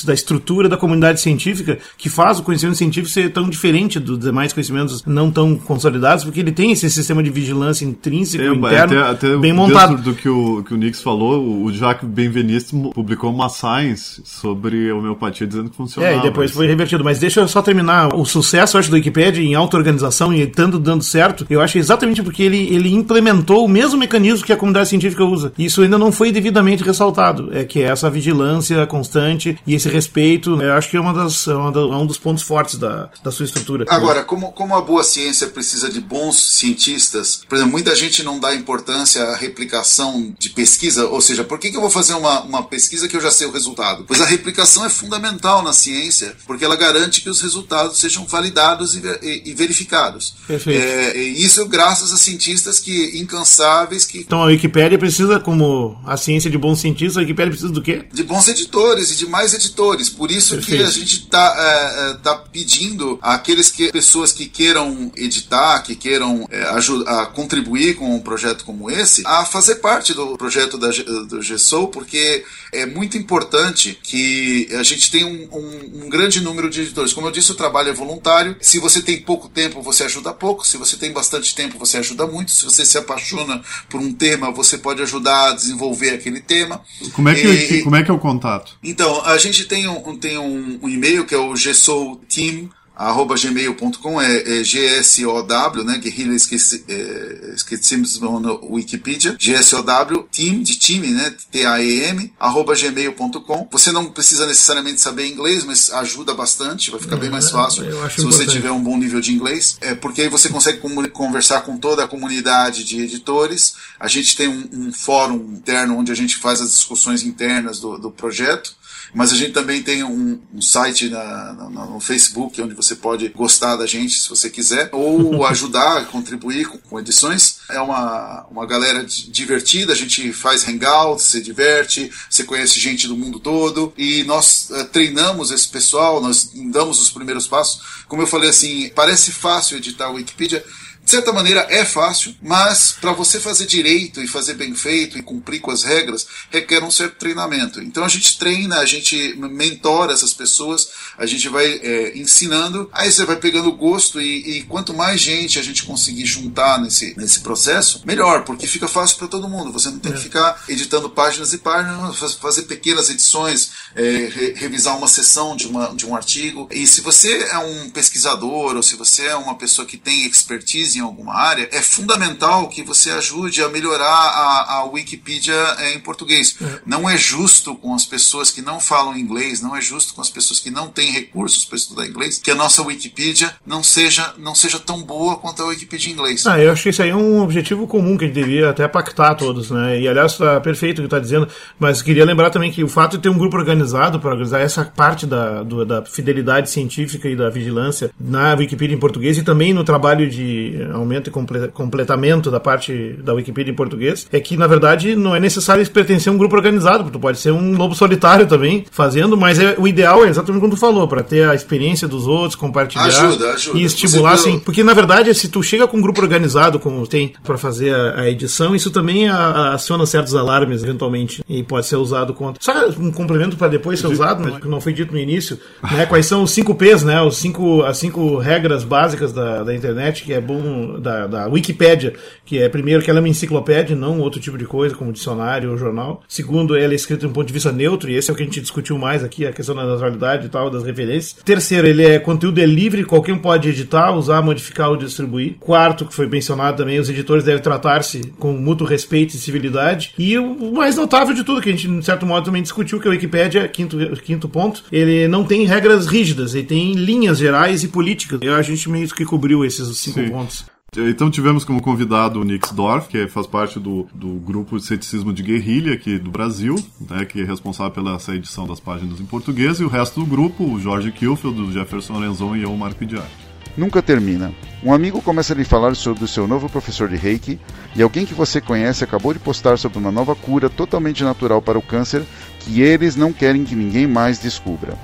[0.05, 4.53] da estrutura da comunidade científica que faz o conhecimento científico ser tão diferente dos demais
[4.53, 9.27] conhecimentos não tão consolidados, porque ele tem esse sistema de vigilância intrínseco, é, interno, até,
[9.27, 10.01] até bem montado.
[10.01, 15.47] do que o, que o Nix falou, o Jacques Benveniste publicou uma science sobre homeopatia
[15.47, 16.15] dizendo que funcionava.
[16.15, 17.03] É, e depois foi revertido.
[17.03, 18.13] Mas deixa eu só terminar.
[18.15, 22.21] O sucesso, eu acho, do Wikipedia em auto-organização e tanto dando certo, eu acho exatamente
[22.23, 25.51] porque ele, ele implementou o mesmo mecanismo que a comunidade científica usa.
[25.57, 27.49] Isso ainda não foi devidamente ressaltado.
[27.51, 29.24] É que é essa vigilância constante
[29.65, 32.17] e esse respeito, eu acho que é, uma das, é, uma da, é um dos
[32.17, 33.85] pontos fortes da, da sua estrutura.
[33.87, 38.39] Agora, como, como a boa ciência precisa de bons cientistas, por exemplo, muita gente não
[38.39, 42.41] dá importância à replicação de pesquisa, ou seja, por que, que eu vou fazer uma,
[42.41, 44.05] uma pesquisa que eu já sei o resultado?
[44.07, 48.95] Pois a replicação é fundamental na ciência, porque ela garante que os resultados sejam validados
[48.95, 50.35] e, e, e verificados.
[50.47, 50.81] Perfeito.
[50.81, 54.19] É, isso graças a cientistas que incansáveis que.
[54.19, 58.05] Então a Wikipédia precisa, como a ciência de bons cientistas, a Wikipédia precisa do quê?
[58.13, 60.09] De bons editores e de mais editores.
[60.09, 60.83] Por isso Perfeito.
[60.83, 65.95] que a gente está é, é, tá pedindo àqueles que pessoas que queiram editar, que
[65.95, 70.89] queiram é, ajudar, contribuir com um projeto como esse, a fazer parte do projeto da,
[70.89, 76.69] do GSOU, porque é muito importante que a gente tenha um, um, um grande número
[76.69, 77.13] de editores.
[77.13, 78.55] Como eu disse, o trabalho é voluntário.
[78.59, 80.65] Se você tem pouco tempo, você ajuda pouco.
[80.65, 82.51] Se você tem bastante tempo, você ajuda muito.
[82.51, 86.81] Se você se apaixona por um tema, você pode ajudar a desenvolver aquele tema.
[87.13, 88.73] Como é que, e, como é, que é o contato?
[88.83, 93.35] Então, Então, a gente tem um, tem um, um e-mail que é o gsoulteam arroba
[93.35, 95.97] gmail.com é, é GSOW, né?
[95.97, 101.35] Guerrilha esqueci, é, esquecemos no Wikipedia, GSOW, team, de time, né?
[101.51, 103.67] T-A-E-M, arroba gmail.com.
[103.71, 107.89] Você não precisa necessariamente saber inglês, mas ajuda bastante, vai ficar bem mais fácil se
[107.89, 108.21] importante.
[108.21, 110.79] você tiver um bom nível de inglês, é, porque aí você consegue
[111.09, 113.75] conversar com toda a comunidade de editores.
[113.99, 117.97] A gente tem um, um fórum interno onde a gente faz as discussões internas do,
[117.97, 118.73] do projeto.
[119.15, 123.29] Mas a gente também tem um, um site na, na, no Facebook onde você pode
[123.29, 127.59] gostar da gente se você quiser, ou ajudar, contribuir com, com, edições.
[127.69, 133.15] É uma, uma galera divertida, a gente faz hangouts, se diverte, você conhece gente do
[133.15, 138.03] mundo todo e nós uh, treinamos esse pessoal, nós damos os primeiros passos.
[138.09, 140.61] Como eu falei assim, parece fácil editar o Wikipedia
[141.05, 145.21] de certa maneira é fácil, mas para você fazer direito e fazer bem feito e
[145.21, 147.79] cumprir com as regras, requer um certo treinamento.
[147.79, 153.11] Então a gente treina, a gente mentora essas pessoas, a gente vai é, ensinando, aí
[153.11, 157.41] você vai pegando gosto e, e, quanto mais gente a gente conseguir juntar nesse, nesse
[157.41, 159.71] processo, melhor, porque fica fácil para todo mundo.
[159.71, 160.15] Você não tem é.
[160.15, 164.01] que ficar editando páginas e páginas, fazer pequenas edições, é,
[164.33, 166.67] re, revisar uma seção de, uma, de um artigo.
[166.71, 170.94] E se você é um pesquisador ou se você é uma pessoa que tem expertise
[170.99, 175.99] em alguma área, é fundamental que você ajude a melhorar a, a Wikipedia é, em
[175.99, 176.55] português.
[176.61, 176.79] É.
[176.85, 180.29] Não é justo com as pessoas que não falam inglês, não é justo com as
[180.29, 184.55] pessoas que não têm recursos para estudar inglês, que a nossa Wikipedia não seja, não
[184.55, 186.45] seja tão boa quanto a Wikipedia em inglês.
[186.45, 188.87] Ah, eu acho que isso aí é um objetivo comum que a gente devia até
[188.87, 189.99] pactar todos, né?
[189.99, 191.47] E aliás, está perfeito o que está dizendo,
[191.79, 194.85] mas queria lembrar também que o fato de ter um grupo organizado para organizar essa
[194.85, 199.73] parte da, do, da fidelidade científica e da vigilância na Wikipedia em português e também
[199.73, 204.67] no trabalho de aumento e completamento da parte da Wikipedia em português, é que, na
[204.67, 208.47] verdade, não é necessário pertencer a um grupo organizado, tu pode ser um lobo solitário
[208.47, 212.07] também, fazendo, mas é, o ideal é exatamente como tu falou, para ter a experiência
[212.07, 213.79] dos outros, compartilhar ajuda, ajuda.
[213.79, 214.59] e estimular, assim.
[214.59, 218.21] Porque, na verdade, se tu chega com um grupo organizado, como tem para fazer a,
[218.21, 222.61] a, edição, isso também a, a, aciona certos alarmes, eventualmente, e pode ser usado contra.
[222.61, 225.59] Só um complemento para depois ser usado, que não foi dito no início,
[225.91, 226.05] né?
[226.05, 227.21] Quais são os cinco P's, né?
[227.21, 232.13] Os cinco, as cinco regras básicas da, da internet, que é bom da, da Wikipédia,
[232.45, 235.71] que é primeiro que ela é uma enciclopédia, não outro tipo de coisa, como dicionário
[235.71, 236.21] ou jornal.
[236.27, 238.43] Segundo, ela é escrita de um ponto de vista neutro, e esse é o que
[238.43, 241.35] a gente discutiu mais aqui, a questão da naturalidade e tal, das referências.
[241.43, 245.55] Terceiro, ele é conteúdo é livre, qualquer um pode editar, usar, modificar ou distribuir.
[245.59, 250.13] Quarto, que foi mencionado também, os editores devem tratar-se com mútuo respeito e civilidade.
[250.17, 253.07] E o mais notável de tudo, que a gente, de certo modo, também discutiu, que
[253.07, 257.87] a Wikipédia, quinto, quinto ponto, ele não tem regras rígidas, ele tem linhas gerais e
[257.87, 258.39] políticas.
[258.41, 260.29] E a gente meio que cobriu esses cinco Sim.
[260.29, 260.64] pontos.
[260.97, 265.33] Então tivemos como convidado o Nix Dorf, que faz parte do, do grupo de ceticismo
[265.33, 266.75] de guerrilha aqui do Brasil,
[267.09, 270.25] né, que é responsável pela essa edição das páginas em português, e o resto do
[270.25, 273.29] grupo, o Jorge Kilfield, o Jefferson Lenzon e eu, Marco Diário.
[273.75, 274.53] Nunca termina.
[274.81, 277.59] Um amigo começa a lhe falar sobre o seu novo professor de Reiki
[277.93, 281.77] e alguém que você conhece acabou de postar sobre uma nova cura totalmente natural para
[281.77, 282.23] o câncer
[282.61, 284.97] que eles não querem que ninguém mais descubra.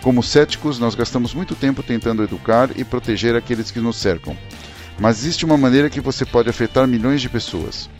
[0.00, 4.34] Como céticos, nós gastamos muito tempo tentando educar e proteger aqueles que nos cercam
[4.98, 7.90] mas existe uma maneira que você pode afetar milhões de pessoas.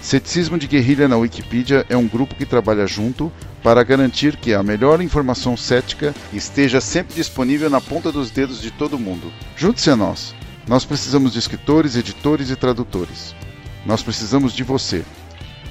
[0.00, 3.30] Ceticismo de Guerrilha na Wikipedia é um grupo que trabalha junto
[3.62, 8.70] para garantir que a melhor informação cética esteja sempre disponível na ponta dos dedos de
[8.70, 9.30] todo mundo.
[9.56, 10.34] Junte-se a nós.
[10.66, 13.34] Nós precisamos de escritores, editores e tradutores.
[13.84, 15.04] Nós precisamos de você.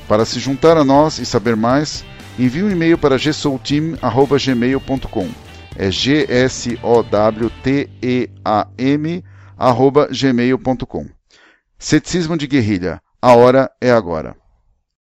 [0.07, 2.05] Para se juntar a nós e saber mais,
[2.37, 5.29] envie um e-mail para gsouteam@gmail.com.
[5.75, 9.23] É G S O W T E A M
[10.11, 11.05] gmail.com.
[11.77, 13.01] Ceticismo de Guerrilha.
[13.21, 14.35] A hora é agora.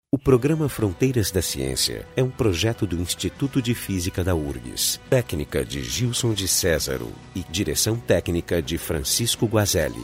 [0.09, 5.65] O programa Fronteiras da Ciência é um projeto do Instituto de Física da URGS, técnica
[5.65, 10.01] de Gilson de Césaro e direção técnica de Francisco Guazelli.